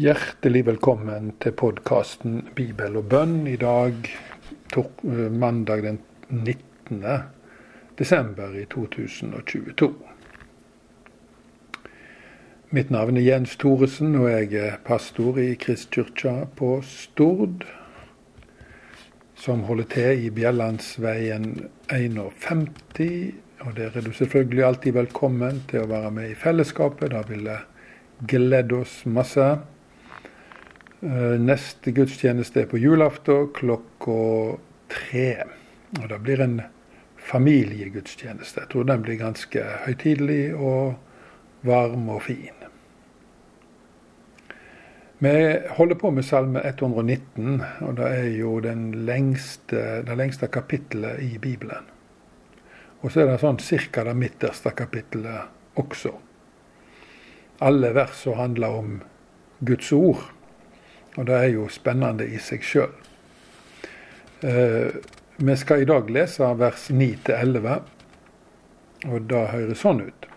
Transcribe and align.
Hjertelig 0.00 0.62
velkommen 0.64 1.26
til 1.44 1.52
podkasten 1.60 2.38
Bibel 2.56 2.94
og 2.96 3.10
bønn. 3.12 3.42
I 3.50 3.58
dag, 3.60 4.06
mandag 5.42 5.82
den 5.84 5.98
19. 6.30 7.02
desember 7.98 8.54
i 8.56 8.62
2022. 8.72 9.88
Mitt 12.72 12.92
navn 12.94 13.18
er 13.20 13.26
Jens 13.26 13.58
Thoresen, 13.60 14.14
og 14.16 14.30
jeg 14.30 14.54
er 14.56 14.78
pastor 14.86 15.36
i 15.42 15.50
Kristkirka 15.60 16.46
på 16.56 16.78
Stord. 16.80 17.66
Som 19.36 19.66
holder 19.68 19.90
til 19.96 20.22
i 20.22 20.30
Bjellandsveien 20.38 21.50
51. 21.90 22.70
Og 23.66 23.76
der 23.76 23.90
er 23.92 24.08
du 24.08 24.14
selvfølgelig 24.16 24.64
alltid 24.64 24.96
velkommen 24.96 25.60
til 25.68 25.84
å 25.84 25.92
være 25.92 26.14
med 26.22 26.30
i 26.30 26.40
fellesskapet. 26.46 27.12
Da 27.12 27.20
vil 27.28 27.50
jeg 27.50 27.60
glede 28.32 28.80
oss 28.80 29.02
masse. 29.04 29.50
Eh, 31.02 31.36
neste 31.40 31.94
gudstjeneste 31.96 32.60
er 32.60 32.66
på 32.68 32.78
julaften 32.78 33.48
klokka 33.56 34.56
tre. 34.92 35.28
Og 35.96 36.08
det 36.10 36.18
blir 36.20 36.40
en 36.44 36.58
familiegudstjeneste. 37.30 38.60
Jeg 38.60 38.68
tror 38.72 38.84
den 38.88 39.04
blir 39.04 39.16
ganske 39.20 39.62
høytidelig 39.86 40.54
og 40.54 40.98
varm 41.64 42.08
og 42.12 42.22
fin. 42.22 42.56
Vi 45.20 45.32
holder 45.76 45.98
på 46.00 46.10
med 46.16 46.24
Salme 46.24 46.60
119, 46.64 47.62
og 47.84 47.96
det 47.96 48.06
er 48.08 48.28
jo 48.38 48.54
lengste, 48.60 50.02
det 50.04 50.16
lengste 50.16 50.48
kapittelet 50.48 51.20
i 51.20 51.38
Bibelen. 51.38 51.88
Og 53.00 53.12
så 53.12 53.20
er 53.22 53.28
det 53.28 53.40
sånn 53.40 53.60
cirka 53.60 54.04
det 54.04 54.14
midterste 54.16 54.72
kapittelet 54.76 55.76
også. 55.80 56.12
Alle 57.60 57.92
versene 57.96 58.36
handler 58.36 58.76
om 58.80 58.94
Guds 59.60 59.92
ord. 59.92 60.24
Og 61.18 61.26
det 61.26 61.36
er 61.36 61.48
jo 61.54 61.68
spennende 61.72 62.26
i 62.28 62.38
seg 62.38 62.62
sjøl. 62.64 62.92
Eh, 64.46 65.00
vi 65.36 65.56
skal 65.56 65.82
i 65.82 65.88
dag 65.88 66.10
lese 66.12 66.46
vers 66.60 66.90
9-11, 66.92 67.80
og 69.08 69.26
det 69.30 69.46
høres 69.54 69.82
sånn 69.82 70.04
ut. 70.06 70.28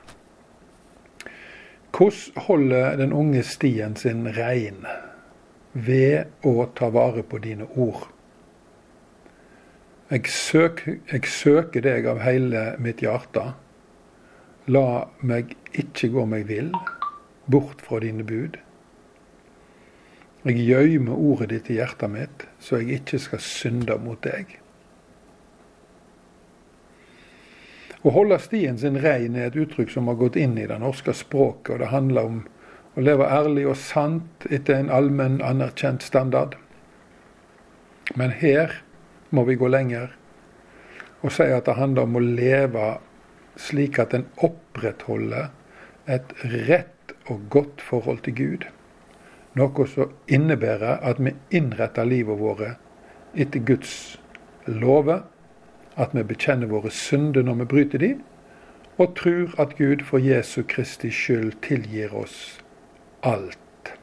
Hvordan 1.94 2.46
holder 2.48 2.96
den 2.98 3.14
unge 3.14 3.44
stien 3.46 3.94
sin 4.00 4.26
rein 4.34 4.82
ved 5.74 6.32
å 6.42 6.66
ta 6.74 6.90
vare 6.90 7.22
på 7.22 7.38
dine 7.44 7.68
ord? 7.76 8.08
Jeg 10.10 10.26
søker, 10.30 10.98
jeg 11.12 11.30
søker 11.30 11.86
deg 11.86 12.08
av 12.10 12.24
hele 12.26 12.66
mitt 12.82 13.04
hjerte. 13.06 13.54
La 14.72 15.06
meg 15.22 15.54
ikke 15.76 16.10
gå 16.16 16.26
meg 16.30 16.48
vill 16.50 16.74
bort 17.52 17.84
fra 17.84 18.00
dine 18.04 18.24
bud. 18.24 18.63
Jeg 20.44 20.60
gjøymer 20.60 21.16
ordet 21.16 21.54
ditt 21.54 21.70
i 21.72 21.78
hjertet 21.78 22.12
mitt, 22.12 22.44
så 22.60 22.82
jeg 22.82 23.00
ikke 23.00 23.20
skal 23.24 23.40
synde 23.44 23.96
mot 24.04 24.20
deg. 24.26 24.58
Å 28.04 28.12
holde 28.12 28.36
stien 28.44 28.76
sin 28.80 29.00
rein 29.00 29.38
er 29.40 29.48
et 29.48 29.56
uttrykk 29.56 29.94
som 29.94 30.10
har 30.12 30.18
gått 30.20 30.36
inn 30.36 30.58
i 30.60 30.68
det 30.68 30.82
norske 30.84 31.16
språket, 31.16 31.78
og 31.78 31.80
det 31.80 31.94
handler 31.94 32.28
om 32.28 32.42
å 33.00 33.06
leve 33.06 33.30
ærlig 33.32 33.64
og 33.72 33.80
sant 33.80 34.44
etter 34.52 34.76
en 34.82 34.92
allmenn 34.92 35.40
anerkjent 35.40 36.04
standard. 36.04 36.58
Men 38.20 38.36
her 38.36 38.82
må 39.32 39.48
vi 39.48 39.56
gå 39.56 39.72
lenger 39.72 40.12
og 41.24 41.32
si 41.32 41.48
at 41.48 41.70
det 41.70 41.80
handler 41.80 42.04
om 42.04 42.20
å 42.20 42.26
leve 42.26 42.88
slik 43.56 43.96
at 44.04 44.12
en 44.18 44.28
opprettholder 44.44 45.54
et 46.12 46.36
rett 46.52 47.16
og 47.32 47.48
godt 47.54 47.80
forhold 47.80 48.26
til 48.28 48.36
Gud. 48.36 48.66
Noe 49.54 49.86
som 49.88 50.14
innebærer 50.28 51.04
at 51.06 51.20
vi 51.22 51.36
innretter 51.54 52.08
livet 52.10 52.40
vårt 52.40 52.80
etter 53.34 53.60
Guds 53.60 54.20
lover, 54.66 55.24
at 55.96 56.14
vi 56.14 56.24
bekjenner 56.26 56.72
våre 56.72 56.90
synder 56.90 57.46
når 57.46 57.60
vi 57.62 57.70
bryter 57.70 58.02
de, 58.02 58.14
og 58.98 59.16
tror 59.18 59.54
at 59.62 59.76
Gud 59.78 60.06
for 60.06 60.22
Jesu 60.22 60.64
Kristi 60.64 61.10
skyld 61.14 61.54
tilgir 61.66 62.14
oss 62.18 62.60
alt. 63.22 63.94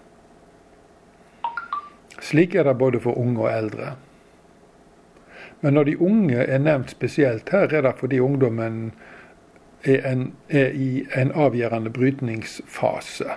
Slik 2.20 2.54
er 2.54 2.66
det 2.66 2.78
både 2.78 3.00
for 3.00 3.18
unge 3.18 3.40
og 3.40 3.50
eldre. 3.50 3.94
Men 5.60 5.74
når 5.74 5.84
de 5.84 6.00
unge 6.00 6.46
er 6.46 6.58
nevnt 6.58 6.90
spesielt 6.90 7.50
her, 7.50 7.74
er 7.74 7.82
det 7.82 7.94
fordi 7.98 8.20
ungdommen 8.20 8.92
er, 9.84 10.12
en, 10.12 10.32
er 10.48 10.70
i 10.70 11.06
en 11.16 11.32
avgjørende 11.32 11.90
brytningsfase. 11.90 13.36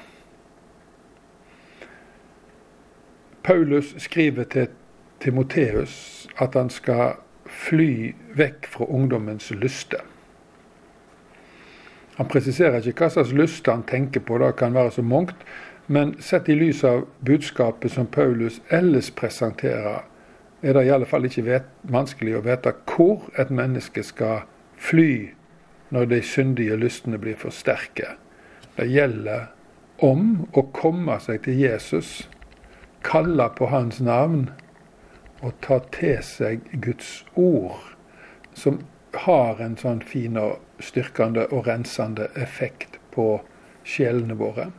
Paulus 3.44 3.96
skriver 3.98 4.44
til 4.44 4.68
Timoteus 5.20 6.28
at 6.42 6.56
han 6.56 6.70
skal 6.70 7.20
fly 7.48 8.14
vekk 8.36 8.68
fra 8.72 8.88
ungdommens 8.88 9.52
lyster. 9.52 10.02
Han 12.16 12.30
presiserer 12.30 12.86
ikke 12.86 13.06
hva 13.06 13.12
slags 13.14 13.34
lyster 13.34 13.74
han 13.74 13.86
tenker 13.90 14.22
på, 14.22 14.38
det 14.38 14.56
kan 14.60 14.74
være 14.74 14.92
så 14.98 15.02
mangt, 15.02 15.36
men 15.88 16.16
sett 16.22 16.50
i 16.50 16.56
lys 16.56 16.84
av 16.88 17.08
budskapet 17.26 17.92
som 17.92 18.08
Paulus 18.08 18.62
ellers 18.72 19.12
presenterer, 19.12 20.06
er 20.64 20.78
det 20.78 20.86
i 20.88 20.92
alle 20.96 21.08
fall 21.10 21.26
ikke 21.28 21.44
vet, 21.44 21.66
vanskelig 21.92 22.38
å 22.38 22.44
vite 22.46 22.72
hvor 22.94 23.26
et 23.40 23.52
menneske 23.52 24.04
skal 24.08 24.46
fly 24.80 25.34
når 25.92 26.08
de 26.14 26.22
syndige 26.24 26.78
lystene 26.80 27.20
blir 27.20 27.36
for 27.36 27.52
sterke. 27.52 28.16
Det 28.78 28.88
gjelder 28.88 29.50
om 30.04 30.46
å 30.56 30.64
komme 30.74 31.20
seg 31.22 31.44
til 31.44 31.60
Jesus 31.60 32.24
kalle 33.04 33.50
på 33.58 33.68
Hans 33.72 34.02
navn 34.02 34.50
og 35.44 35.54
ta 35.62 35.80
til 35.92 36.22
seg 36.24 36.64
Guds 36.82 37.26
ord, 37.36 37.80
som 38.54 38.80
har 39.26 39.60
en 39.62 39.76
sånn 39.78 40.02
fin 40.06 40.38
og 40.40 40.62
styrkende 40.84 41.46
og 41.52 41.68
rensende 41.68 42.30
effekt 42.40 43.00
på 43.14 43.42
sjelene 43.84 44.38
våre. 44.40 44.70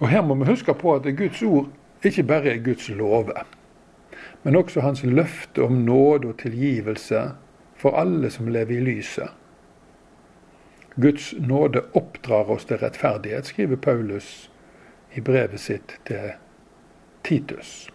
Og 0.00 0.08
Her 0.08 0.22
må 0.24 0.36
vi 0.40 0.48
huske 0.48 0.74
på 0.74 0.94
at 0.96 1.08
Guds 1.16 1.42
ord 1.42 1.70
ikke 2.04 2.24
bare 2.28 2.54
er 2.54 2.62
Guds 2.64 2.88
love, 2.88 3.34
men 4.42 4.56
også 4.56 4.80
hans 4.80 5.02
løfte 5.04 5.62
om 5.64 5.82
nåde 5.84 6.28
og 6.28 6.38
tilgivelse 6.40 7.30
for 7.76 7.96
alle 7.96 8.30
som 8.30 8.48
lever 8.48 8.78
i 8.78 8.84
lyset. 8.84 9.28
Guds 11.00 11.34
nåde 11.38 11.82
oppdrar 11.96 12.50
oss 12.50 12.64
til 12.68 12.80
rettferdighet, 12.80 13.46
skriver 13.46 13.76
Paulus 13.76 14.50
i 15.14 15.20
brevet 15.20 15.60
sitt 15.60 15.96
til 16.08 16.32
Titus. 17.22 17.90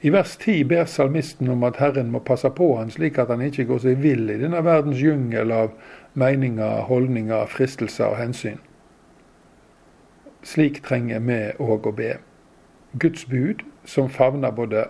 I 0.00 0.10
vers 0.10 0.36
10 0.36 0.64
ber 0.64 0.84
salmisten 0.84 1.48
om 1.48 1.64
at 1.64 1.80
Herren 1.80 2.10
må 2.12 2.20
passe 2.22 2.50
på 2.54 2.68
han 2.78 2.92
slik 2.92 3.18
at 3.18 3.32
han 3.32 3.42
ikke 3.42 3.64
går 3.70 3.80
seg 3.82 4.02
vill 4.04 4.28
i 4.30 4.38
denne 4.38 4.60
verdens 4.64 5.00
jungel 5.02 5.52
av 5.52 5.72
meninger, 6.14 6.84
holdninger, 6.90 7.46
fristelser 7.50 8.12
og 8.12 8.20
hensyn. 8.20 8.60
Slik 10.46 10.82
trenger 10.86 11.24
vi 11.26 11.40
òg 11.58 11.88
å 11.88 11.94
be. 11.96 12.12
Guds 13.02 13.26
bud, 13.26 13.64
som 13.84 14.12
favner 14.12 14.54
både 14.54 14.86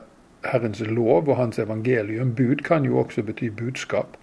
Herrens 0.47 0.83
lov 0.85 1.31
og 1.31 1.39
Hans 1.39 1.59
evangelium, 1.59 2.35
bud 2.37 2.63
kan 2.67 2.85
jo 2.85 2.99
også 3.01 3.25
bety 3.27 3.49
budskap, 3.51 4.19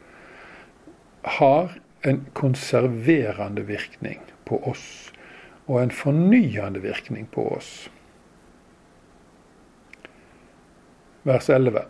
har 1.40 1.74
en 2.04 2.26
konserverende 2.38 3.66
virkning 3.68 4.22
på 4.46 4.60
oss 4.68 4.86
og 5.68 5.82
en 5.82 5.92
fornyende 5.92 6.82
virkning 6.84 7.28
på 7.32 7.48
oss. 7.56 7.90
Vers 11.24 11.50
11. 11.50 11.86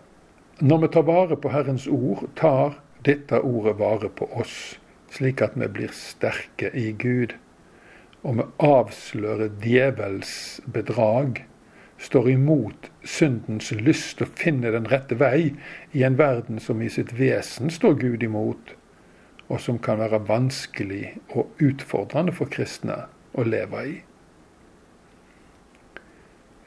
Når 0.62 0.78
vi 0.84 0.88
tar 0.94 1.06
vare 1.08 1.38
på 1.38 1.50
Herrens 1.50 1.88
ord, 1.88 2.28
tar 2.38 2.78
dette 3.06 3.40
ordet 3.42 3.80
vare 3.80 4.10
på 4.14 4.28
oss, 4.38 4.78
slik 5.10 5.42
at 5.42 5.58
vi 5.58 5.68
blir 5.68 5.96
sterke 5.98 6.70
i 6.78 6.92
Gud. 6.92 7.34
Og 8.22 8.38
vi 8.38 8.46
avslører 8.64 9.50
djevels 9.64 10.62
bedrag, 10.70 11.42
står 11.98 12.30
imot 12.30 12.92
syndens 13.08 13.72
lyst 13.72 14.22
og 14.22 14.32
finner 14.38 14.76
den 14.76 14.88
rette 14.92 15.18
vei 15.18 15.54
i 15.96 16.04
en 16.04 16.18
verden 16.20 16.60
som 16.60 16.82
i 16.82 16.92
sitt 16.92 17.14
vesen 17.18 17.72
står 17.74 17.98
Gud 18.02 18.24
imot, 18.24 18.76
og 19.50 19.62
som 19.64 19.80
kan 19.82 20.02
være 20.04 20.22
vanskelig 20.28 21.16
og 21.34 21.52
utfordrende 21.64 22.36
for 22.36 22.52
kristne 22.52 23.06
å 23.34 23.46
leve 23.48 23.84
i. 23.90 23.94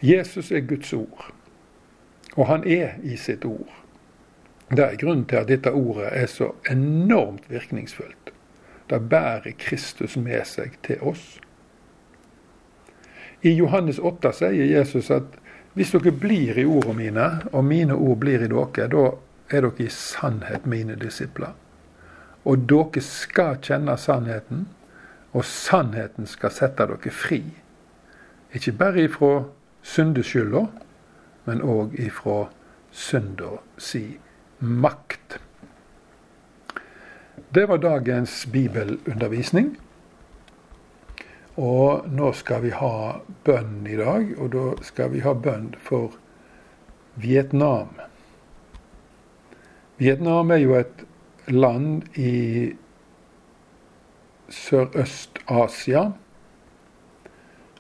Jesus 0.05 0.53
er 0.53 0.67
Guds 0.69 0.93
ord, 0.93 1.33
og 2.37 2.47
han 2.47 2.67
er 2.69 2.99
i 3.03 3.17
sitt 3.17 3.45
ord. 3.45 3.73
Det 4.69 4.83
er 4.83 4.99
grunnen 4.99 5.25
til 5.31 5.41
at 5.41 5.49
dette 5.49 5.73
ordet 5.73 6.11
er 6.13 6.27
så 6.27 6.51
enormt 6.71 7.47
virkningsfullt. 7.51 8.33
Det 8.91 9.01
bærer 9.11 9.55
Kristus 9.59 10.17
med 10.17 10.45
seg 10.47 10.77
til 10.87 11.03
oss. 11.03 11.39
I 13.43 13.53
Johannes 13.55 13.99
8 13.99 14.33
sier 14.35 14.67
Jesus 14.67 15.11
at 15.11 15.39
hvis 15.77 15.93
dere 15.93 16.13
blir 16.13 16.59
i 16.59 16.65
ordene 16.65 16.97
mine, 16.99 17.27
og 17.53 17.65
mine 17.65 17.95
ord 17.95 18.19
blir 18.23 18.43
i 18.43 18.49
dere, 18.49 18.89
da 18.89 19.05
er 19.53 19.67
dere 19.67 19.85
i 19.85 19.91
sannhet 19.93 20.67
mine 20.67 20.97
disipler. 20.97 21.53
Og 22.45 22.65
dere 22.71 23.03
skal 23.05 23.59
kjenne 23.63 23.97
sannheten, 24.01 24.67
og 25.37 25.45
sannheten 25.45 26.29
skal 26.29 26.55
sette 26.55 26.87
dere 26.89 27.13
fri. 27.13 27.43
Ikke 28.57 28.73
bare 28.73 29.05
ifra 29.05 29.33
syndeskylda, 29.85 30.63
men 31.47 31.61
òg 31.63 31.97
ifra 32.01 32.47
synda 32.91 33.59
si 33.79 34.17
makt. 34.61 35.37
Det 37.55 37.67
var 37.69 37.83
dagens 37.85 38.47
bibelundervisning. 38.53 39.77
Og 41.57 42.09
nå 42.13 42.33
skal 42.37 42.65
vi 42.65 42.73
ha 42.77 43.21
bønn 43.45 43.87
i 43.89 43.97
dag, 43.97 44.33
og 44.41 44.51
da 44.53 44.65
skal 44.85 45.13
vi 45.13 45.23
ha 45.25 45.33
bønn 45.33 45.71
for 45.81 46.17
Vietnam. 47.21 47.95
Vietnam 49.97 50.53
er 50.53 50.61
jo 50.61 50.75
et 50.77 51.07
land 51.49 52.19
i 52.21 52.77
Sørøst-Asia. 54.49 56.11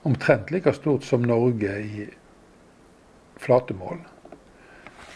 Omtrent 0.06 0.50
like 0.50 0.72
stort 0.72 1.04
som 1.04 1.24
Norge 1.26 1.78
i 1.82 2.06
flatemål. 3.36 3.98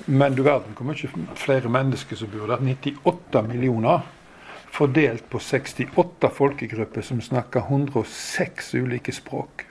Men 0.06 0.34
du 0.34 0.42
verden 0.42 0.74
hvor 0.76 0.88
mye 0.88 1.36
flere 1.36 1.68
mennesker 1.68 2.16
som 2.16 2.30
bor 2.32 2.50
der. 2.50 2.62
98 2.62 3.42
millioner. 3.48 4.06
Fordelt 4.70 5.26
på 5.30 5.38
68 5.38 6.30
folkegrupper 6.34 7.02
som 7.02 7.20
snakker 7.20 7.66
106 7.66 8.74
ulike 8.74 9.12
språk. 9.12 9.66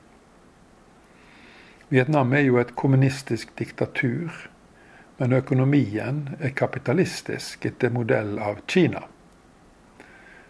Vietnam 1.90 2.34
er 2.34 2.44
jo 2.46 2.60
et 2.62 2.76
kommunistisk 2.78 3.56
diktatur, 3.58 4.30
men 5.18 5.34
økonomien 5.34 6.20
er 6.40 6.52
kapitalistisk 6.54 7.66
etter 7.66 7.90
modell 7.90 8.38
av 8.38 8.60
Kina. 8.68 9.08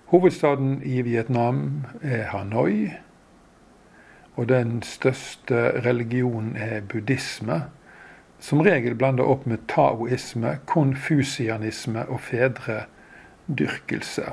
Hovedstaden 0.10 0.84
i 0.84 1.02
Vietnam 1.02 1.86
er 2.02 2.24
Hanoi, 2.32 2.94
og 4.36 4.50
den 4.50 4.82
største 4.82 5.82
religionen 5.86 6.56
er 6.58 6.82
buddhisme 6.82 7.62
som 8.40 8.62
regel 8.66 8.96
blanda 8.96 9.24
opp 9.24 9.46
med 9.46 9.68
taoisme, 9.70 10.58
konfusianisme 10.66 12.08
og 12.08 12.20
fedredyrkelse. 12.26 14.24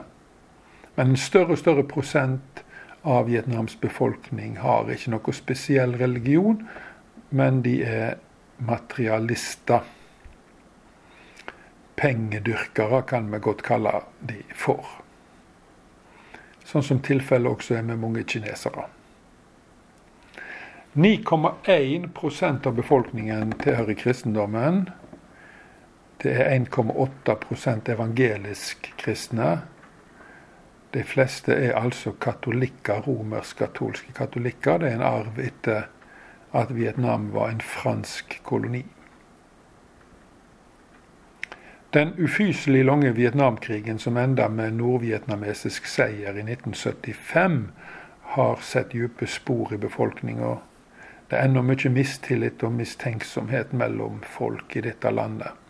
Men 0.96 1.08
en 1.12 1.20
større 1.20 1.52
og 1.56 1.60
større 1.60 1.84
prosent 1.84 2.64
av 3.04 3.26
Vietnams 3.28 3.76
befolkning 3.76 4.56
har 4.64 4.90
ikke 4.90 5.10
noe 5.12 5.32
spesiell 5.36 5.96
religion, 6.00 6.68
men 7.30 7.62
de 7.66 7.82
er 7.84 8.16
materialister. 8.56 9.84
Pengedyrkere 12.00 13.02
kan 13.08 13.32
vi 13.32 13.38
godt 13.44 13.62
kalle 13.66 13.92
de 14.24 14.40
for. 14.54 15.05
Sånn 16.66 16.82
som 16.82 17.00
tilfellet 17.04 17.52
også 17.52 17.76
er 17.78 17.84
med 17.86 18.00
mange 18.02 18.24
kinesere. 18.26 18.88
9,1% 20.96 22.66
av 22.66 22.74
befolkningen 22.78 23.52
tilhører 23.60 23.98
kristendommen. 24.00 24.86
Det 26.22 26.32
er 26.32 26.54
1,8% 26.56 27.90
evangelisk 27.92 28.88
kristne. 28.98 29.50
De 30.96 31.04
fleste 31.04 31.52
er 31.52 31.76
altså 31.76 32.14
katolikker, 32.16 33.04
romersk-katolske 33.04 34.16
katolikker. 34.16 34.80
Det 34.80 34.90
er 34.90 34.96
en 34.96 35.04
arv 35.04 35.38
etter 35.44 35.90
at 36.56 36.72
Vietnam 36.72 37.28
var 37.36 37.52
en 37.52 37.60
fransk 37.60 38.40
koloni. 38.48 38.86
Den 41.96 42.12
ufyselig 42.20 42.84
lange 42.84 43.14
Vietnamkrigen 43.16 43.98
som 43.98 44.16
enda 44.20 44.50
med 44.52 44.76
nordvietnamesisk 44.76 45.86
seier 45.88 46.36
i 46.36 46.44
1975, 46.44 47.60
har 48.36 48.58
sett 48.60 48.92
dype 48.92 49.26
spor 49.26 49.72
i 49.72 49.78
befolkninga 49.80 50.58
det 51.26 51.38
er 51.38 51.48
ennå 51.48 51.62
mye 51.66 51.90
mistillit 51.90 52.62
og 52.62 52.74
mistenksomhet 52.76 53.72
mellom 53.74 54.20
folk 54.30 54.76
i 54.78 54.82
dette 54.84 55.10
landet. 55.10 55.62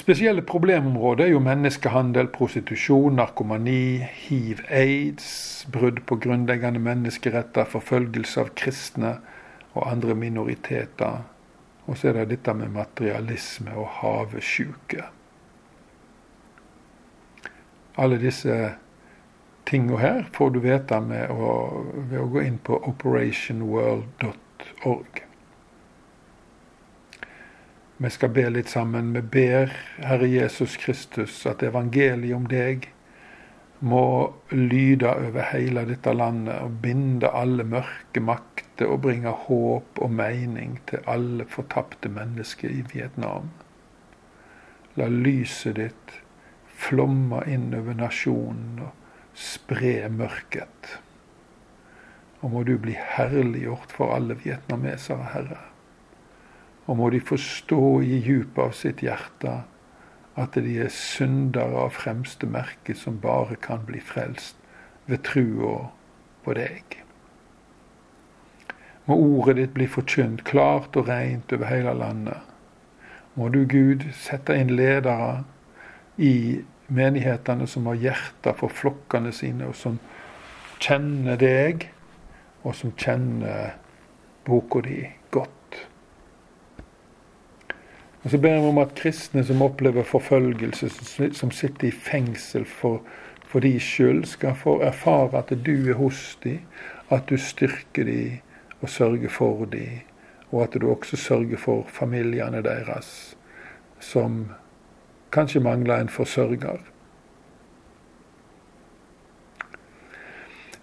Spesielle 0.00 0.44
problemområder 0.46 1.26
er 1.26 1.32
jo 1.34 1.42
menneskehandel, 1.42 2.30
prostitusjon, 2.32 3.18
narkomani, 3.18 4.06
hiv, 4.28 4.62
aids, 4.70 5.66
brudd 5.72 5.98
på 6.06 6.16
grunnleggende 6.22 6.80
menneskeretter, 6.80 7.66
forfølgelse 7.68 8.44
av 8.44 8.54
kristne 8.56 9.16
og 9.74 9.90
andre 9.90 10.14
minoriteter. 10.14 11.24
Og 11.86 11.98
så 11.98 12.08
er 12.08 12.12
det 12.20 12.30
dette 12.34 12.52
med 12.54 12.68
materialisme 12.74 13.72
og 13.78 13.88
havesjuke. 14.00 15.02
Alle 18.00 18.16
disse 18.20 18.54
tinga 19.68 19.96
her 20.00 20.22
får 20.32 20.50
du 20.50 20.58
vite 20.64 21.00
med 21.04 21.30
å, 21.30 21.50
ved 22.10 22.20
å 22.20 22.26
gå 22.32 22.40
inn 22.42 22.58
på 22.64 22.74
operationworld.org. 22.92 25.12
Vi 28.00 28.10
skal 28.10 28.28
be 28.32 28.48
litt 28.48 28.68
sammen. 28.72 29.12
Vi 29.12 29.20
ber 29.20 29.72
Herre 30.00 30.26
Jesus 30.30 30.76
Kristus 30.80 31.46
at 31.46 31.62
evangeliet 31.62 32.36
om 32.36 32.46
deg 32.48 32.88
må 33.80 34.04
lyde 34.52 35.08
over 35.08 35.46
hele 35.52 35.86
dette 35.88 36.12
landet 36.12 36.60
og 36.60 36.78
binde 36.84 37.30
alle 37.32 37.64
mørke 37.64 38.20
makter 38.20 38.90
og 38.92 39.02
bringe 39.06 39.32
håp 39.46 40.00
og 40.00 40.12
mening 40.12 40.78
til 40.90 41.04
alle 41.08 41.46
fortapte 41.48 42.12
mennesker 42.12 42.68
i 42.68 42.84
Vietnam. 42.92 43.48
La 45.00 45.08
lyset 45.08 45.78
ditt 45.80 46.16
flomme 46.80 47.44
inn 47.48 47.70
over 47.76 47.96
nasjonen. 47.96 48.80
og 48.84 48.96
spre 49.34 50.08
mørket. 50.12 50.98
Og 52.40 52.52
må 52.54 52.62
du 52.64 52.76
bli 52.80 52.96
herliggjort 52.96 53.92
for 53.92 54.14
alle 54.16 54.36
vietnamesere, 54.40 55.32
Herre. 55.34 55.60
Og 56.88 56.96
må 56.98 57.10
de 57.12 57.20
forstå 57.22 58.00
i 58.02 58.20
djupet 58.24 58.62
av 58.64 58.72
sitt 58.76 59.04
hjerte 59.04 59.60
at 60.40 60.56
de 60.56 60.78
er 60.84 60.92
syndere 60.94 61.84
av 61.86 61.94
fremste 61.96 62.48
merke 62.48 62.96
som 62.96 63.20
bare 63.20 63.58
kan 63.60 63.84
bli 63.86 64.00
frelst 64.00 64.56
ved 65.06 65.22
trua 65.26 65.90
på 66.44 66.54
deg. 66.56 66.96
Må 69.08 69.16
ordet 69.18 69.56
ditt 69.58 69.74
bli 69.74 69.88
forkynt 69.90 70.44
klart 70.46 70.96
og 70.96 71.08
rent 71.08 71.52
over 71.52 71.66
hele 71.70 71.94
landet. 71.98 72.38
Må 73.34 73.48
du, 73.48 73.64
Gud, 73.66 74.04
sette 74.14 74.54
inn 74.58 74.72
ledere 74.76 75.44
i 76.18 76.60
menighetene 76.90 77.66
som 77.70 77.86
har 77.90 77.98
hjerter 77.98 78.56
for 78.58 78.72
flokkene 78.74 79.32
sine, 79.34 79.70
og 79.70 79.76
som 79.78 79.98
kjenner 80.82 81.38
deg, 81.40 81.86
og 82.62 82.74
som 82.76 82.92
kjenner 82.98 83.76
boka 84.46 84.82
di 84.84 85.04
godt. 85.30 85.86
Og 88.22 88.30
Så 88.30 88.38
ber 88.38 88.60
vi 88.60 88.68
om 88.68 88.78
at 88.78 88.94
kristne 88.94 89.44
som 89.44 89.62
opplever 89.62 90.04
forfølgelse, 90.04 90.90
som 91.32 91.50
sitter 91.50 91.88
i 91.88 91.90
fengsel 91.90 92.66
for, 92.68 93.00
for 93.48 93.64
de 93.64 93.80
skyld, 93.80 94.24
skal 94.28 94.54
få 94.54 94.80
erfare 94.84 95.38
at 95.38 95.54
du 95.66 95.88
er 95.88 95.96
hos 95.96 96.38
dem, 96.44 96.60
at 97.10 97.30
du 97.30 97.36
styrker 97.36 98.04
dem 98.04 98.38
og 98.80 98.88
sørger 98.88 99.28
for 99.28 99.64
dem, 99.64 100.04
og 100.52 100.62
at 100.62 100.76
du 100.80 100.90
også 100.90 101.16
sørger 101.16 101.56
for 101.56 101.86
familiene 101.88 102.62
deres, 102.62 103.36
som 104.00 104.50
kanskje 105.32 105.60
mangler 105.60 106.00
en 106.00 106.08
forsørger. 106.08 106.80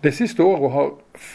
De 0.03 0.11
siste 0.11 0.43
åra 0.43 0.69
har, 0.69 0.91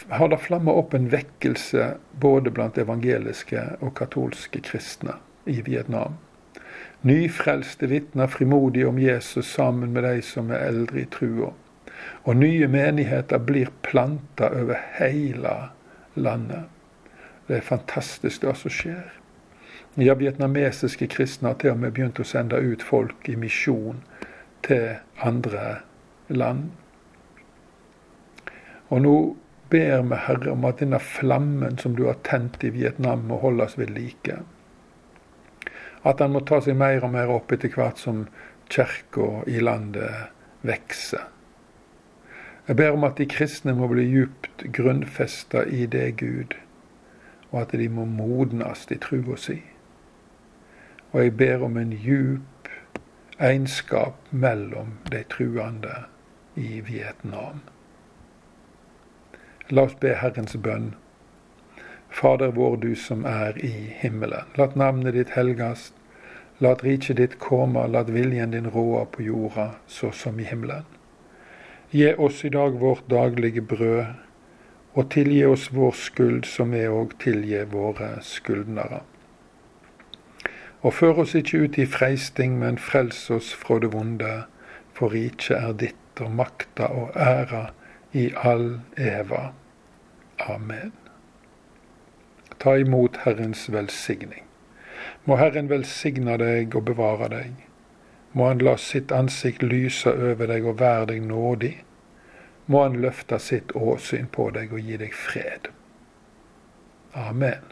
har, 0.09 0.27
det 0.27 0.39
flamma 0.39 0.71
opp 0.71 0.93
en 0.93 1.11
vekkelse 1.11 1.93
både 2.19 2.51
blant 2.51 2.77
evangeliske 2.77 3.61
og 3.81 3.95
katolske 3.95 4.61
kristne 4.63 5.17
i 5.45 5.61
Vietnam. 5.61 6.17
Nyfrelste 7.01 7.87
vitner 7.87 8.27
frimodig 8.27 8.87
om 8.87 8.99
Jesus 8.99 9.53
sammen 9.53 9.93
med 9.93 10.03
de 10.03 10.21
som 10.21 10.51
er 10.51 10.67
eldre 10.69 11.01
i 11.03 11.09
trua. 11.11 11.51
Og 12.23 12.37
nye 12.39 12.67
menigheter 12.67 13.39
blir 13.43 13.71
planta 13.83 14.49
over 14.55 14.79
hele 14.99 15.55
landet. 16.15 16.69
Det 17.47 17.57
er 17.57 17.67
fantastisk 17.67 18.41
det 18.45 18.55
som 18.59 18.71
skjer. 18.71 19.11
Ja, 19.99 20.15
vietnamesiske 20.17 21.07
kristne 21.11 21.51
har 21.51 21.59
til 21.61 21.75
og 21.75 21.83
med 21.83 21.93
begynt 21.93 22.21
å 22.23 22.25
sende 22.25 22.57
ut 22.63 22.81
folk 22.81 23.27
i 23.29 23.35
misjon 23.37 23.99
til 24.65 24.95
andre 25.21 25.83
land. 26.31 26.71
Og 28.89 29.03
nå 29.03 29.15
ber 29.69 30.01
vi, 30.07 30.17
Herre, 30.25 30.51
om 30.55 30.65
at 30.69 30.81
denne 30.81 30.99
flammen 31.03 31.77
som 31.81 31.95
du 31.97 32.07
har 32.07 32.17
tent 32.25 32.63
i 32.63 32.71
Vietnam, 32.73 33.27
må 33.27 33.37
holdes 33.43 33.77
ved 33.77 33.91
like. 33.93 34.39
At 36.03 36.19
han 36.19 36.33
må 36.35 36.43
ta 36.43 36.59
seg 36.61 36.75
mer 36.79 37.03
og 37.05 37.13
mer 37.13 37.31
opp 37.31 37.53
etter 37.55 37.71
hvert 37.71 38.01
som 38.01 38.25
kirka 38.71 39.43
i 39.47 39.61
landet 39.63 40.33
vokser. 40.67 41.29
Jeg 42.67 42.79
ber 42.79 42.95
om 42.95 43.03
at 43.03 43.17
de 43.19 43.27
kristne 43.27 43.73
må 43.75 43.89
bli 43.91 44.05
djupt 44.07 44.63
grunnfesta 44.71 45.65
i 45.67 45.83
det, 45.85 46.15
Gud, 46.19 46.55
og 47.51 47.61
at 47.65 47.75
de 47.75 47.89
må 47.91 48.05
modnes 48.07 48.85
i 48.91 48.97
trua 49.03 49.35
si. 49.39 49.59
Og 51.11 51.25
jeg 51.25 51.35
ber 51.37 51.65
om 51.67 51.75
en 51.77 51.91
djup 51.91 52.71
egenskap 53.39 54.15
mellom 54.31 54.95
de 55.11 55.23
truende 55.29 56.05
i 56.55 56.79
Vietnam. 56.87 57.59
La 59.69 59.83
oss 59.87 59.95
be 59.99 60.15
Herrens 60.15 60.55
bønn. 60.55 60.93
Fader 62.23 62.47
vår, 62.47 62.77
du 62.77 62.95
som 62.95 63.25
er 63.25 63.57
i 63.65 63.71
himmelen. 63.99 64.47
Lat 64.55 64.77
navnet 64.79 65.11
ditt 65.17 65.33
helgast. 65.35 65.91
Lat 66.63 66.83
riket 66.85 67.17
ditt 67.19 67.33
komme, 67.35 67.81
lat 67.91 68.07
viljen 68.15 68.53
din 68.55 68.69
råde 68.71 69.01
på 69.11 69.25
jorda, 69.25 69.65
så 69.87 70.11
som 70.15 70.39
i 70.39 70.45
himmelen. 70.47 70.85
Gi 71.91 72.13
oss 72.13 72.45
i 72.45 72.53
dag 72.53 72.79
vårt 72.79 73.09
daglige 73.11 73.65
brød, 73.67 74.15
og 74.93 75.11
tilgi 75.11 75.43
oss 75.45 75.67
vår 75.75 75.91
skyld, 76.05 76.47
som 76.47 76.71
vi 76.71 76.85
òg 76.87 77.17
tilgir 77.19 77.67
våre 77.75 78.13
skyldnere. 78.23 79.03
Og 80.79 80.95
før 80.95 81.25
oss 81.27 81.35
ikke 81.35 81.65
ut 81.67 81.83
i 81.83 81.91
freisting, 81.99 82.55
men 82.63 82.79
frels 82.79 83.25
oss 83.35 83.51
fra 83.51 83.83
det 83.83 83.91
vonde, 83.91 84.45
for 84.95 85.11
riket 85.11 85.59
er 85.59 85.75
ditt, 85.75 86.23
og 86.23 86.31
makta 86.39 86.87
og 86.87 87.11
æra 87.19 87.65
i 88.15 88.29
all 88.47 88.77
eva. 88.95 89.49
Amen. 90.39 91.02
Ta 92.63 92.77
imot 92.77 93.17
Herrens 93.25 93.69
velsigning. 93.69 94.43
Må 95.27 95.35
Herren 95.35 95.67
velsigne 95.67 96.37
deg 96.39 96.75
og 96.79 96.85
bevare 96.87 97.27
deg. 97.33 97.57
Må 98.31 98.47
Han 98.47 98.63
la 98.63 98.77
sitt 98.79 99.11
ansikt 99.11 99.65
lyse 99.67 100.13
over 100.29 100.47
deg 100.47 100.63
og 100.71 100.79
være 100.79 101.09
deg 101.11 101.25
nådig. 101.27 101.73
Må 102.71 102.85
Han 102.85 102.95
løfte 103.03 103.39
sitt 103.43 103.75
åsyn 103.75 104.31
på 104.31 104.47
deg 104.55 104.71
og 104.71 104.79
gi 104.79 105.01
deg 105.03 105.11
fred. 105.11 105.67
Amen. 107.25 107.67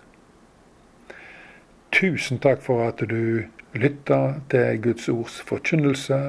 Tusen 1.96 2.44
takk 2.44 2.60
for 2.68 2.84
at 2.90 3.00
du 3.00 3.48
lytta 3.72 4.22
til 4.52 4.84
Guds 4.84 5.08
ords 5.08 5.40
forkynnelse 5.48 6.22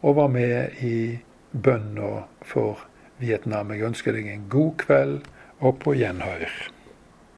og 0.00 0.16
var 0.16 0.32
med 0.32 0.80
i 0.80 1.20
bønna 1.52 2.24
for 2.40 2.80
Vietnam. 3.20 3.76
Jeg 3.76 3.92
ønsker 3.92 4.16
deg 4.16 4.32
en 4.32 4.48
god 4.48 4.76
kveld 4.88 5.32
og 5.60 5.82
på 5.84 5.98
gjenhør. 6.00 6.48